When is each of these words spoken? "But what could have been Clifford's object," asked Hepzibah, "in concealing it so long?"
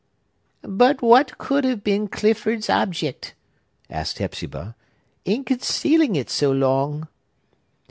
"But 0.63 1.03
what 1.03 1.37
could 1.37 1.63
have 1.63 1.83
been 1.83 2.07
Clifford's 2.07 2.71
object," 2.71 3.35
asked 3.87 4.17
Hepzibah, 4.17 4.75
"in 5.25 5.43
concealing 5.43 6.15
it 6.15 6.31
so 6.31 6.51
long?" 6.51 7.07